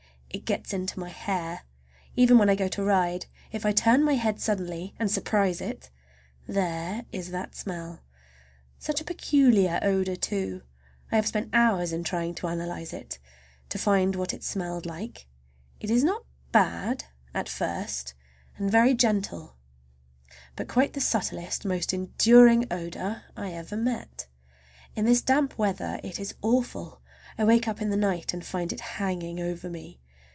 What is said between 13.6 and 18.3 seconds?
to find what it smelled like. It is not bad—at first,